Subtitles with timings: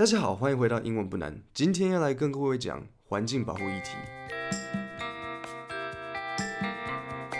[0.00, 1.42] 大家好，欢迎回到英文不难。
[1.52, 3.90] 今天要来跟各位讲环境保护议题。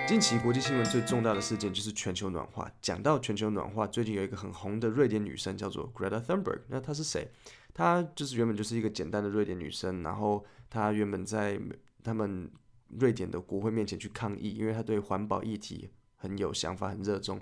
[0.06, 2.70] 近期国际新闻最重大的事件就是全球暖化。
[2.82, 6.60] 讲到全球暖化，最近有一个很红的瑞典女生叫做 Greta Thunberg。
[6.68, 7.26] 那她是谁？
[7.72, 11.58] 她就是原本就是一个简单的瑞典女生，然后她原本在
[12.04, 12.50] 他们
[12.88, 17.40] 瑞典的国会面前去抗议，因为她对环保议题很有想法，很热衷。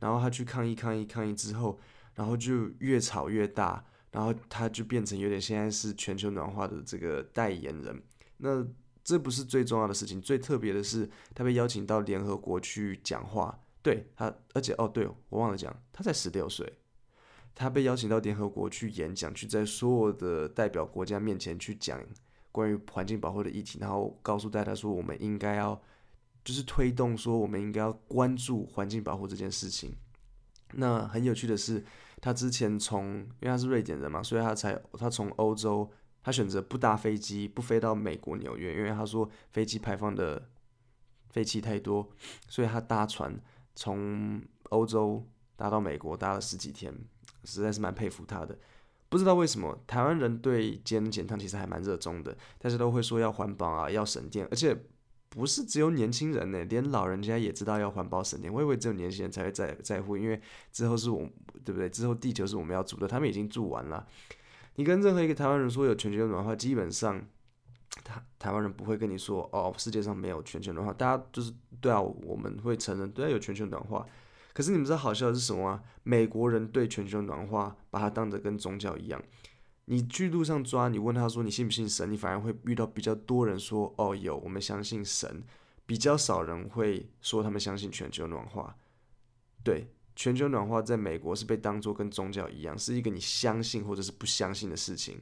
[0.00, 1.80] 然后她去抗议、抗议、抗议之后，
[2.14, 3.86] 然后就越吵越大。
[4.12, 8.02] 然后他就变成有点现在是全球暖化的这个代言人。
[8.38, 8.66] 那
[9.04, 13.58] 这不是最重要的事情，最特别的是他被邀请到联合国去讲话。
[13.82, 16.70] 对他，而且哦，对我忘了讲，他才十六岁，
[17.54, 21.98] 他被邀请到联合国去演讲，去在所有的代表国家面前去讲
[22.52, 25.80] 关于环境保护的议题，然后告诉大家说我们应该要
[26.44, 29.94] 就是推动说我们应该要关注环境保护这件事情。
[30.72, 31.84] 那很有趣的是。
[32.20, 35.90] 他之前从，因为他是瑞典人嘛，所以他才他从欧洲，
[36.22, 40.48] 他选择不搭飞机，不飞到美国纽约，因为他说飞机排放的
[41.30, 42.08] 废气太多，
[42.48, 43.40] 所以他搭船
[43.74, 46.94] 从欧洲搭到美国，搭了十几天，
[47.44, 48.58] 实在是蛮佩服他的。
[49.08, 54.76] 不知道为什么台湾人对节能减碳其实还蛮热衷的，大家都会说要环保啊，要省电，而且。
[55.30, 58.52] 不是只有年轻人呢，连老人家也知道要环保省电。
[58.52, 60.40] 我以为只有年轻人才会在在乎，因为
[60.72, 61.20] 之后是我，
[61.64, 61.88] 对不对？
[61.88, 64.04] 之后地球是我们要住的，他们已经住完了。
[64.74, 67.24] 你跟任何一个台湾人说有全球暖化，基本上，
[68.02, 70.92] 台台湾人不会跟你说哦，世界上没有全球暖化。
[70.92, 74.04] 大家就是对啊，我们会承认对啊有全球暖化。
[74.52, 75.82] 可是你们知道好笑的是什么吗？
[76.02, 79.22] 美国人对全球暖化把它当着跟宗教一样。
[79.92, 85.42] 你去路上抓，你问他说你信不信神，你反而会遇到比较多人说哦有，我们相信神，
[85.84, 88.76] 比较少人会说他们相信全球暖化。
[89.64, 95.20] 对，全球暖化在美国是被当做跟宗教一样，是一个你相信或者是不相信的事情。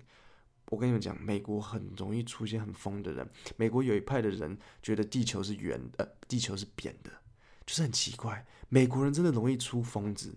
[0.66, 3.26] 我跟你们讲，美国很容易出现很疯的人。
[3.56, 7.10] 美国有一派的人觉得地球是圆的，地球是扁的，
[7.64, 8.46] 就是很奇怪。
[8.68, 10.36] 美国人真的容易出疯子，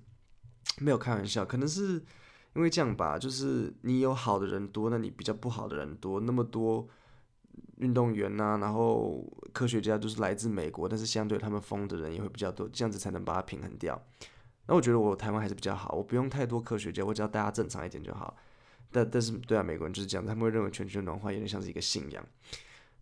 [0.77, 2.05] 没有开玩笑，可能是。
[2.53, 6.19] 因为这样吧，就是你有好的人多，那你比较不好的人多。
[6.19, 6.87] 那么多
[7.77, 14.01] 运动员呐，然后科学家都是来自美国，但是相对他们疯的人也会比较多，这样子才能把它平衡掉。
[14.67, 18.35] 那我觉得我台湾还是比较好，我不用太多科学家，我只要大家正常一点就好。
[18.91, 22.23] 但但是对啊，美国人就是这样，他们会认为全球暖化有点像是一个信仰。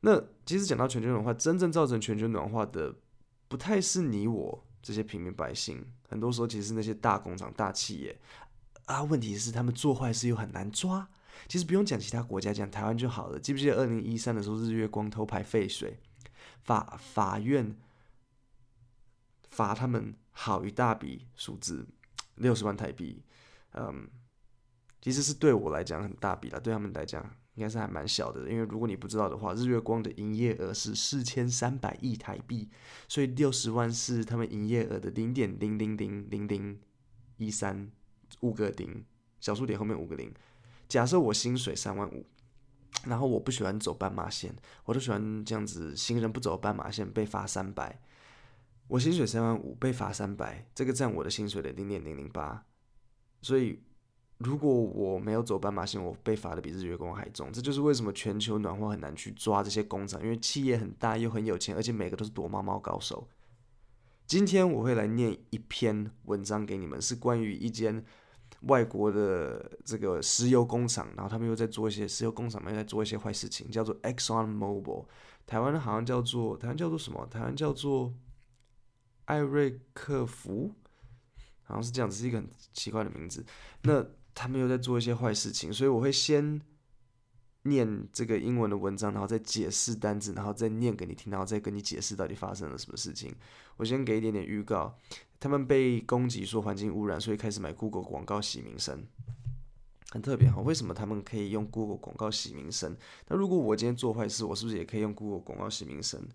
[0.02, 2.96] 那其实讲到全球暖化，真正造成全球暖化的，
[3.48, 8.18] 不太是你我这些平民百姓，很多时候其实是那些大工厂、大企业。
[8.90, 11.08] 啊，问题是他们做坏事又很难抓。
[11.48, 13.40] 其实不用讲其他国家，讲台湾就好了。
[13.40, 16.00] 记不记得二零一三的时候，日月光偷排废水，
[16.64, 17.78] 法法院
[19.52, 21.88] 罚他们好一大笔数字，
[22.36, 23.24] 六十万台币。
[23.74, 24.10] 嗯，
[25.00, 27.24] 其实是对我来讲很大笔了，对他们来讲
[27.54, 28.50] 应该是还蛮小的。
[28.50, 32.68] 因为如果你不知道的话，日月光的营业额是四千三百亿台币，
[33.08, 36.80] 所以六十万是他们营业额的零点零零零零零
[37.38, 37.92] 一三。
[38.42, 39.04] 五个零，
[39.40, 40.34] 小数点后面五个零。
[40.88, 42.26] 假设我薪水三万五，
[43.06, 44.56] 然后我不喜欢走斑马线，
[44.86, 48.02] 我都喜欢这样子，行人不走斑马线被罚三百。
[48.88, 52.66] 我薪水三万五，被罚三百，这个占我的薪水的零点零零八。
[53.44, 53.80] 所以
[54.40, 57.54] 如果我没有走斑马线，我被罚的比日月光还重。
[57.54, 63.28] 这就是为什么全球暖化很难去抓这些工厂，因为企业很大又很有钱，而且每个都是躲猫猫高手。
[64.26, 68.04] 今天我会来念一篇文章给你们，是关于一间。
[68.62, 75.06] 外国的这个石油工厂，然后他们又在做一些石油工厂，们又在做一些坏事情，叫做 Exxon Mobil。
[75.46, 77.26] 台湾好像叫做台湾叫做什么？
[77.32, 78.14] 台湾叫做
[79.26, 80.74] 艾瑞克福，
[81.64, 83.46] 好像是这样子，是一个很奇怪的名字。
[83.84, 84.06] 那
[84.36, 86.62] 他们又在做一些坏事情，所以我会先
[87.64, 93.34] 念这个英文的文章，然后再解释单字，然后再念给你听，然后再跟你解释到底发生了什么事情。
[93.78, 94.98] 我先给一点点预告。
[95.40, 99.06] 他们被攻击说环境污染，所以开始买 Google 广告洗名声，
[100.12, 100.62] 很特别哈。
[100.62, 102.98] 为什么他们可以用 Google 广告洗名声？
[103.28, 106.28] 那如果我今天做坏事，我是不是也可以用 Google 广告洗名声？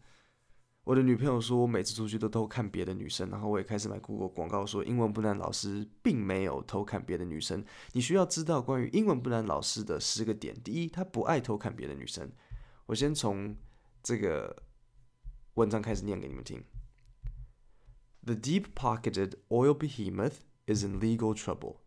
[0.84, 7.64] 我的女朋友说我每次出去都偷看别的女生，然后我也开始买 Google 广告说英文不难老师并没有偷看别的女生。
[7.92, 10.54] 你需要知道关于英文不难老师的十个点。
[10.62, 12.30] 第一，他不爱偷看别的女生。
[12.84, 13.56] 我先从
[14.02, 14.54] 这个
[15.54, 16.62] 文章开始念给你们听。
[18.26, 21.82] The deep pocketed oil behemoth is in legal trouble.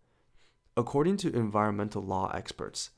[0.75, 2.91] According to environmental law experts,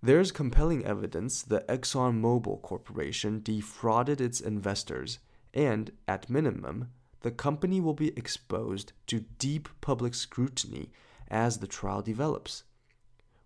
[0.00, 5.18] there is compelling evidence that ExxonMobil Corporation defrauded its investors,
[5.52, 6.90] and, at minimum,
[7.22, 10.92] the company will be exposed to deep public scrutiny
[11.26, 12.62] as the trial develops.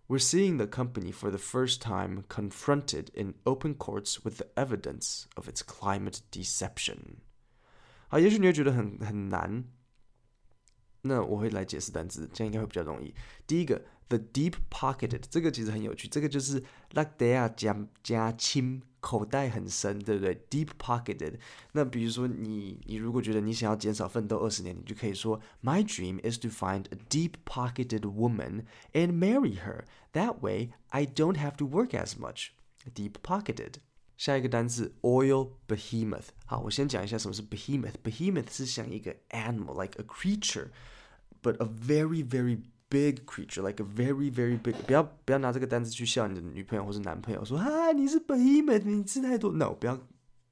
[0.07, 5.27] We're seeing the company for the first time confronted in open courts with the evidence
[5.35, 7.21] of its climate deception.
[8.12, 9.64] 好，也许你会觉得很很难，
[11.02, 13.14] 那我会来解释单词，这样应该会比较容易。
[13.46, 18.82] 第一个，the deep pocketed，这个其实很有趣，这个就是拉德亚加加轻。
[19.00, 20.34] 口袋很深，对不对？
[20.50, 21.38] Deep pocketed。
[21.70, 29.84] 那比如说你，你如果觉得你想要减少奋斗二十年，你就可以说，My dream is to find a deep-pocketed woman and marry her.
[30.14, 32.48] That way, I don't have to work as much.
[32.92, 33.74] Deep-pocketed。
[34.16, 36.26] 下一个单词 oil behemoth。
[36.44, 44.74] 好，我先讲一下什么是 behemoth。behemoth 是像一个 animal，like a creature，but a very very big creature, like a very very big。
[44.86, 49.52] 不要不要拿这个单词去笑你的女朋友或是男朋友，说啊你是 behemoth，你吃太多。
[49.52, 49.96] No，不要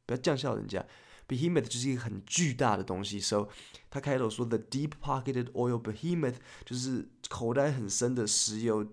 [0.05, 0.87] 不要这样笑人家。
[1.28, 3.49] Behemoth 就是一个很巨大的东西，so
[3.90, 8.87] 他开头说 the deep-pocketed oil behemoth 就是口袋很深的石油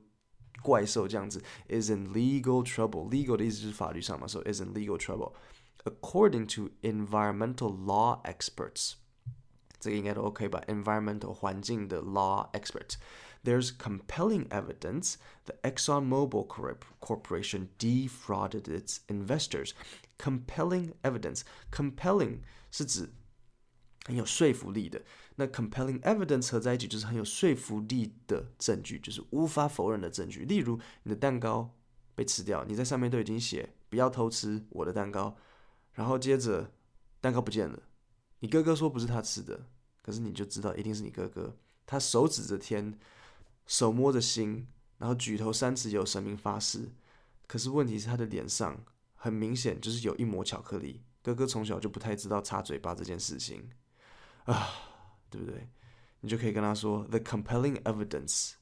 [0.61, 8.93] 怪兽这样子，is in legal trouble。legal 的意思就是法律上嘛，so is in legal trouble。According to environmental law experts，
[9.79, 10.61] 这个应该都 OK 吧？
[10.67, 16.47] environmental 环境的 law experts。there's compelling evidence the ExxonMobil
[17.01, 19.73] Corporation defrauded its investors.
[20.17, 22.39] Compelling evidence, compelling
[22.71, 23.09] 是指
[24.05, 25.01] 很有说服力的。
[25.38, 30.44] 那 compelling evidence 合在一起就是很有说服力的证据，就是无法否认的证据。
[30.44, 31.74] 例如，你的蛋糕
[32.14, 35.36] 被吃掉，你在上面都已经写不要偷吃我的蛋糕，
[35.92, 36.72] 然后接着
[37.20, 37.82] 蛋糕不见了，
[38.40, 39.66] 你哥哥说不是他吃的，
[40.02, 41.56] 可是你就知道一定是你哥哥，
[41.86, 42.98] 他手指着天。
[43.70, 46.88] 手摸着心，然后举头三尺有神明发誓。
[47.46, 48.82] 可是问题是他的脸上
[49.14, 51.02] 很明显就是有一抹巧克力。
[51.22, 53.68] 哥哥从小就不太知道擦嘴巴这件事情
[54.44, 54.70] 啊，
[55.29, 55.69] 对不对？
[56.21, 58.53] 你就可以跟他说：“The compelling evidence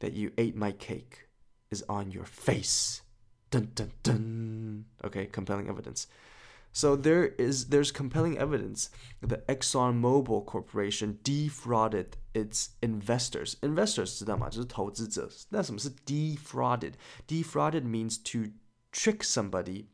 [0.00, 1.28] that you ate my cake
[1.70, 2.98] is on your face。”
[3.50, 4.84] 噔噔噔。
[5.02, 8.88] OK，compelling evidence。So there is there's compelling evidence
[9.20, 13.54] that the ExxonMobil Corporation defrauded its investors.
[13.60, 14.48] Investors 知道吗？
[14.50, 15.30] 就是投资者。
[15.50, 16.94] 那什么是 defrauded?
[17.28, 18.52] Defrauded means to
[18.90, 19.86] trick somebody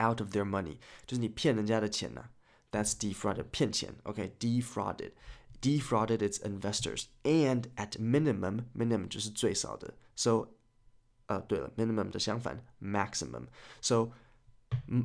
[0.00, 2.30] out of their money，就是你骗人家的钱呐、啊。
[2.70, 3.96] That's defrauded，骗钱。
[4.04, 10.48] OK，defrauded。defrauded its investors and at minimum minimum 就是最少的，so
[11.24, 14.12] 呃对了，minimum 的相反 maximum。So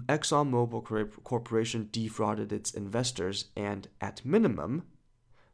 [0.07, 0.83] ExxonMobil
[1.23, 4.81] Corporation defrauded its investors, and at minimum,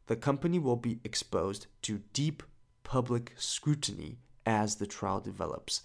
[0.06, 2.42] the company will be exposed to deep
[2.82, 5.82] public scrutiny as the trial develops.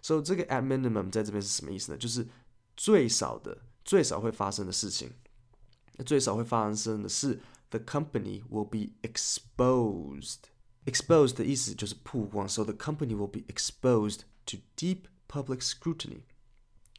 [0.00, 1.98] So 这个 at minimum 在这边是什么意思呢？
[1.98, 2.26] 就是
[2.74, 5.12] 最少的、最少会发生的事情。
[6.04, 10.38] 最少会发生的是，the company will be exposed.
[10.84, 16.22] Exposed 的意思就是曝光，so the company will be exposed to deep public scrutiny.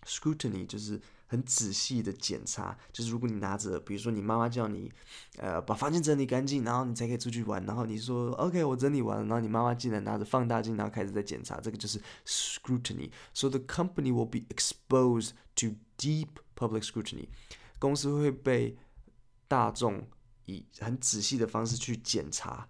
[0.06, 4.92] scrutiny 就是很仔细的检查，就是如果你拿着，比如说你妈妈叫你，
[5.38, 17.28] 呃，把房间整理干净，然后你才可以出去玩，然后你说 OK，我整理完了，然后你妈妈竟然拿着放大镜，然后开始在检查，这个就是 scrutiny。So the company will be exposed to deep public scrutiny，
[17.80, 18.78] 公司会被
[19.48, 20.08] 大众
[20.46, 22.68] 以很仔细的方式去检查，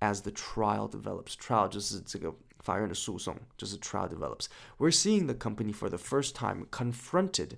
[0.00, 2.34] as the trial develops。trial 就是这个。
[2.62, 4.46] 法院的诉讼就是 trial develops.
[4.78, 7.56] We're seeing the company for the first time confronted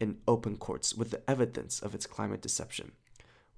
[0.00, 2.86] in open courts with the evidence of its climate deception.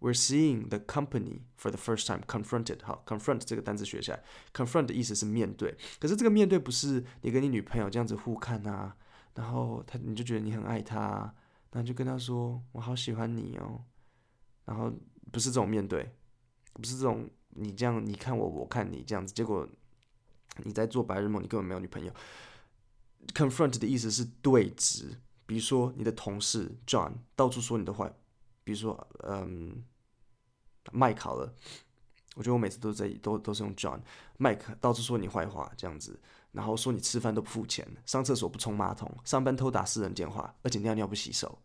[0.00, 2.80] We're seeing the company for the first time confronted.
[2.84, 5.74] 好，confront 这个单词学起来，confront 的意思是面对。
[5.98, 8.94] 可是这个面对不是你跟你女朋友这样子互看啊，
[9.34, 11.34] 然后他你就觉得你很爱他，
[11.70, 13.82] 然后就跟他说我好喜欢你哦，
[14.67, 14.93] 然后
[15.31, 16.13] 不是这种面对，
[16.73, 19.67] 不是这种你这样你看我我看你这样子，结果
[20.57, 22.13] 你在做白日梦，你根本没有女朋友。
[23.33, 28.13] Confront 的意思是对峙，比如说你的同事 John 到处说你的坏，
[28.63, 29.83] 比如说嗯，
[30.91, 31.53] 麦考了，
[32.35, 34.01] 我觉得我每次都在都都是用 John，
[34.37, 36.19] 麦克到处说你坏话这样子，
[36.51, 41.59] 然后说你吃饭都不付钱，上厕所不冲马桶，上班偷打私人电话，而且尿尿不洗手，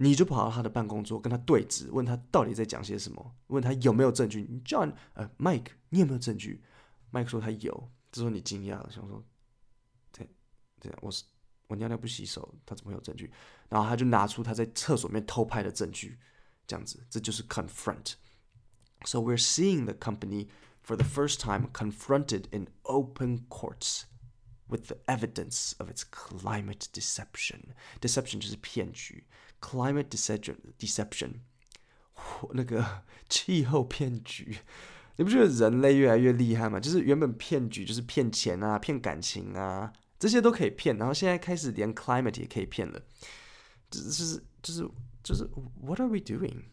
[0.00, 4.44] 你就跑到他的办公桌跟他对质，问他到底在讲些什么，问他有没有证据。
[4.64, 6.62] John，呃，Mike，你有没有证据？
[7.12, 7.90] Mike 说他有。
[8.12, 9.22] 这时候你惊讶了，想说，
[10.12, 10.28] 对，
[10.80, 11.24] 对，我是
[11.66, 13.30] 我尿尿不洗手，他怎么会有证据？
[13.68, 16.18] 然后他就拿出他在厕所里面偷拍的证据，
[16.66, 20.48] 这样子，这就是 confront。So we're seeing the company
[20.82, 24.04] for the first time confronted in open courts
[24.68, 27.74] with the evidence of its climate deception.
[28.00, 29.26] Deception 就是骗局
[29.60, 31.40] ，climate deception deception，
[32.52, 34.58] 那个气候骗局。
[35.16, 36.78] 你不觉得人类越来越厉害吗？
[36.78, 43.00] 就是原本骗局就是骗钱啊、骗感情啊，这些都可以骗，然后现在开始连 climate 也可以骗了，
[43.90, 44.90] 就是就是
[45.22, 45.48] 就是
[45.80, 46.64] What are we doing?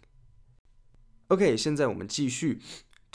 [1.27, 2.61] OK，现在我们继续。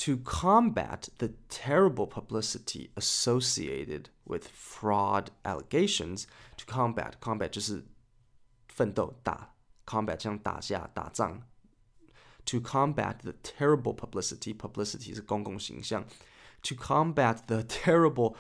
[0.03, 6.27] To combat the terrible publicity associated with fraud allegations,
[6.57, 7.85] to combat combat 就是
[8.69, 9.52] 奋斗打
[9.87, 11.43] combat 像打架打仗。
[12.47, 16.05] To combat the terrible publicity, publicity 是公共形象。
[16.63, 18.37] To combat the terrible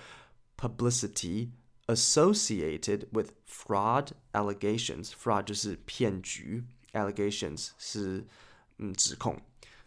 [0.57, 1.50] publicity
[1.87, 8.27] associated with fraud allegations, fraud 就是骗局，allegations 是
[8.79, 9.41] 嗯指控。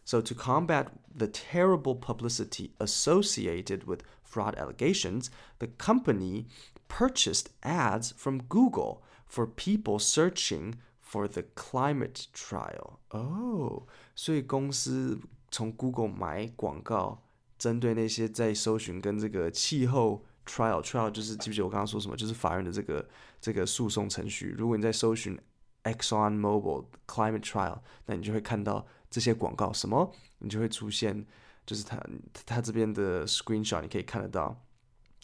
[0.04, 6.48] so, to combat the terrible publicity associated with fraud allegations, the company
[6.88, 10.76] purchased ads from Google for people searching
[11.09, 12.99] for the climate trial.
[13.09, 13.85] Oh,
[14.15, 15.19] 所以公司
[15.51, 17.23] 从 Google 买广告，
[17.59, 22.17] 针对那些在搜寻跟这个气候 trial trial 就是记不记得我刚刚说什么？
[22.17, 23.09] 就是法院的这个
[23.41, 24.55] 这个诉讼程序。
[24.59, 25.39] 如果你在搜寻
[25.85, 31.25] Exxon Mobil climate trial，那你就会看到这些广告什么，你就会出现，
[31.65, 32.01] 就是它
[32.45, 34.61] 它这边的 screenshot 你可以看得到。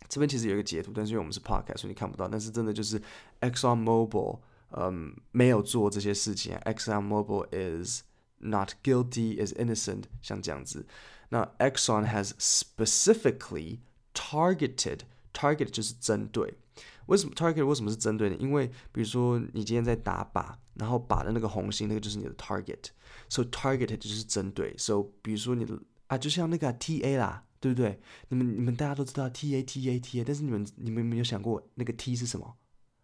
[0.08, 2.28] 这边其实有一个截图，但是因为我们是 podcast，所以你看不到。
[2.28, 3.00] 但是真的就是
[3.40, 4.40] Exxon Mobil，
[4.76, 6.56] 嗯，没有做这些事情。
[6.64, 8.02] Exxon Mobil is
[8.38, 10.86] not guilty, is innocent，像这样子。
[11.30, 13.78] 那 Exxon has specifically
[14.14, 15.00] targeted
[15.32, 16.58] target 就是针对。
[17.06, 18.36] 为什么 target 为什么是针对呢？
[18.38, 22.86] 因为比如说你今天在打靶，然后靶的那个红心，那个就是你的 target。
[23.28, 24.74] So targeted 就是针对。
[24.78, 28.00] So 比如说你的啊，就像那个 TA 啦，对不对？
[28.28, 32.56] 你们你们大家都知道 TA TA TA，但是你们你们有没有想过那个 T 是什么？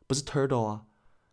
[0.07, 0.87] 不是 turtle 啊，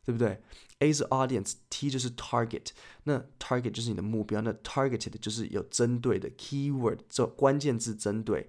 [0.04, 0.40] 对不对？
[0.78, 2.68] A 是 audience，T 就是 target。
[3.04, 8.48] 那 target 就是你的目标，那 targeted 就是有针对的 keyword，这关键字针对。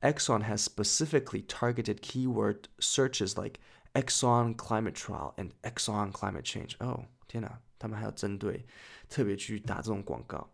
[0.00, 3.60] Exxon has specifically targeted keyword searches like
[3.94, 6.74] Exxon climate trial and Exxon climate change.
[6.80, 8.66] Oh, 天哪，他们还要针对
[9.08, 10.50] 特别去打这种广告。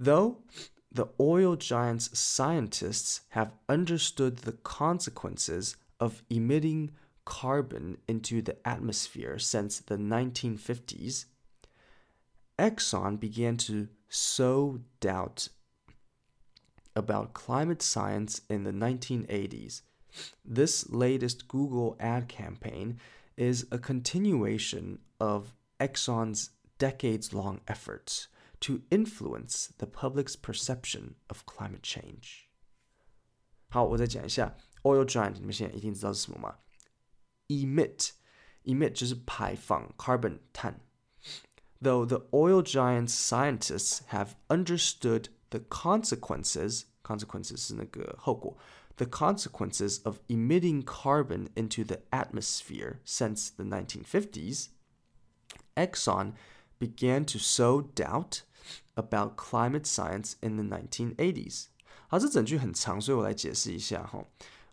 [0.00, 0.38] Though
[0.92, 6.90] the oil giant's scientists have understood the consequences of emitting
[7.26, 11.26] carbon into the atmosphere since the 1950s,
[12.58, 15.48] Exxon began to sow doubt
[16.94, 19.82] about climate science in the 1980s.
[20.44, 22.98] This latest Google ad campaign
[23.36, 28.28] is a continuation of Exxon's decades long efforts
[28.60, 32.48] to influence the public's perception of climate change.
[33.70, 36.58] 好，我再讲一下 oil giant，你们现在一定知道是什么吗
[37.48, 40.80] ？emit，emit 就是排放 carbon 碳。
[41.80, 48.56] Though the oil giant's scientists have understood the consequences consequences 是那个后果
[48.96, 54.68] the consequences of emitting carbon into the atmosphere since the 1950s,
[55.74, 56.34] Exxon
[56.78, 58.42] began to sow doubt
[58.94, 61.66] about climate science in the 1980s.
[62.06, 64.24] 好，这整句很长，所以我来解释一下哈。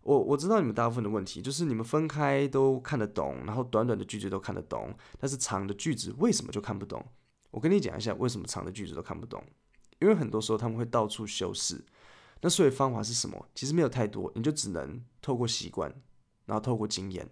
[0.05, 7.05] 我我知道你们大部分的问题就是你们分开都看得懂，然后短短的句子都看得懂，但是长的句子为什么就看不懂？
[7.51, 9.43] 我跟你讲一下为什么长的句子都看不懂，
[10.01, 11.85] 因为很多时候他们会到处修饰。
[12.43, 13.49] 那所以方法是什么？
[13.55, 15.91] 其实没有太多，你就只能透过习惯，
[16.45, 17.27] 然后透过经验，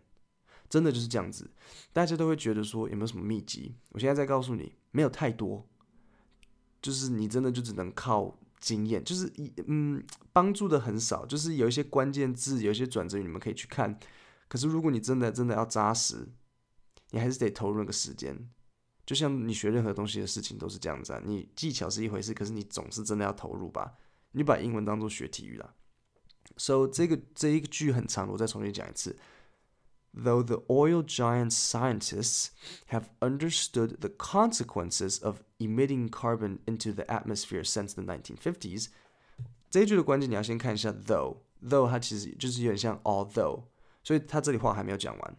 [0.70, 1.50] 真的就是这样子。
[1.92, 3.76] 大家都会觉得说有没有什么秘籍？
[3.90, 5.68] 我现在在告诉你，没有太多，
[6.80, 10.02] 就是你真的就只能靠经验，就是一嗯
[10.32, 13.98] 帮助的很少，就是有一些关键字，有一些转折，你们可以去看。
[14.48, 16.28] 可是如果你真的真的要扎实，
[17.10, 18.48] 你还是得投入那个时间。
[19.04, 23.94] 就像你学任何东西的事情都是这样子啊，你技巧是一回事，可是你总是真的要投入吧。
[24.30, 25.74] 你把英文当做学体育了。
[26.56, 29.16] So 这个这一个句很长，我再重新讲一次。
[30.13, 32.47] Though the oil giant scientists
[32.87, 38.87] have understood the consequences of emitting carbon into the atmosphere since the 1950s，
[39.69, 43.65] 这一句的关键你要先看一下 though，though 它其实就是有点像 although，
[44.03, 45.37] 所以它这里话还没有讲完。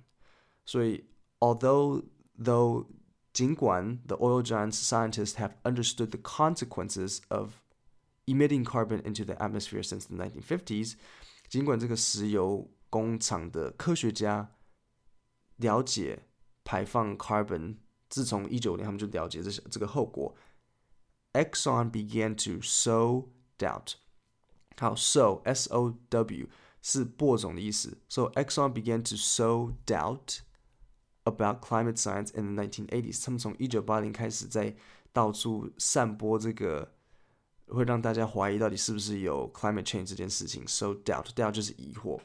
[0.64, 1.04] 所以
[1.40, 2.04] although
[2.40, 2.86] though
[3.32, 7.54] 尽管 the oil giant scientists have understood the consequences of
[8.26, 10.94] emitting carbon into the atmosphere since the 1950s。
[11.48, 14.52] 尽管这个石油工厂的科学家
[15.62, 16.24] 了解
[16.64, 17.76] 排放 carbon，
[18.08, 20.34] 自从一九年他们就了解这这个后果。
[21.32, 23.28] Exxon began to sow
[23.58, 23.94] doubt。
[24.76, 26.48] 好，sow s o w
[26.80, 27.98] 是播种的意思。
[28.08, 30.40] So Exxon began to sow doubt
[31.24, 33.24] about climate science in the 1980s。
[33.24, 34.74] 他们从一九八零开始在
[35.12, 36.94] 到处散播这个
[37.66, 40.66] 会让大家怀疑到底是不是有 climate change 这件事情。
[40.66, 42.20] So doubt doubt 就是疑惑。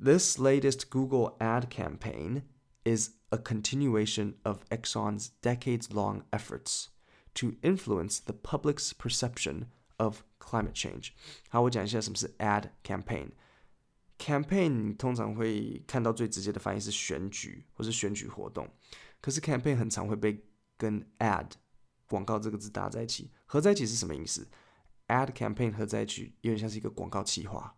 [0.00, 2.42] This latest Google ad campaign
[2.84, 6.90] is a continuation of Exxon's decades-long efforts
[7.34, 11.10] to influence the public's perception of climate change。
[11.48, 18.68] 好，我讲一下什么是 ad campaign。campaign 通常会看到最直接的翻译是选举或是选举活动，
[19.20, 20.44] 可是 campaign 很常会被
[20.76, 21.50] 跟 ad
[22.06, 24.48] 广告这个字搭在一起，合在一起是什么意思？
[25.08, 27.76] ad campaign 合在一起有点像是一个广告企划。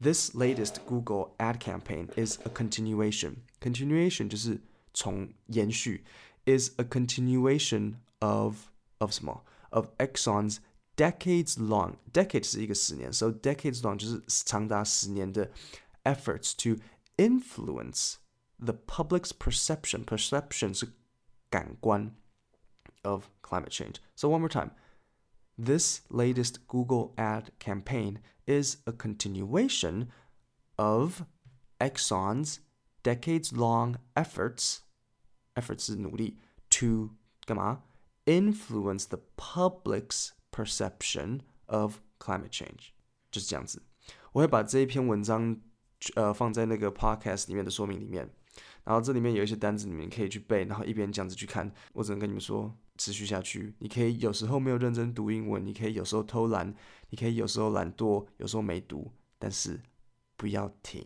[0.00, 3.36] This latest Google ad campaign is a continuation.
[3.60, 4.60] Continuation 就是
[4.92, 6.04] 从延续，
[6.44, 9.44] is a continuation of of 什么？
[9.70, 10.58] of Exxon's
[10.96, 11.96] decades long.
[12.12, 15.50] Decade 是一个十年，so decades long 就是长达十年的
[16.04, 16.82] efforts to
[17.16, 18.14] influence
[18.58, 20.04] the public's perception.
[20.04, 20.88] Perception 是
[21.48, 22.14] 感官
[23.02, 23.96] of climate change.
[24.16, 24.72] So one more time.
[25.56, 30.08] This latest Google ad campaign is a continuation
[30.76, 31.22] of
[31.78, 32.60] Exxon's
[33.02, 34.78] decades long efforts
[35.54, 36.38] efforts 是努力
[36.70, 37.10] to
[37.44, 37.82] 干嘛
[38.26, 42.90] influence the public's perception of climate change
[43.30, 43.82] 就是这样子。
[44.32, 45.60] 我会把这一篇文章
[46.14, 48.30] 呃放在那个 podcast 里面的说明里面，
[48.87, 51.69] 然后这里面有一些单子你们可以去背，然后一边这样子去看。
[51.91, 53.73] 我只能跟你们说，持续下去。
[53.79, 56.73] 你可以有时候没有认真读英文，你可以有时候偷懒，
[57.09, 59.81] 你可以有时候懒惰，有时候没读，但是
[60.37, 61.05] 不要停。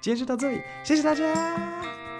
[0.00, 2.15] 今天就到这里，谢谢大家。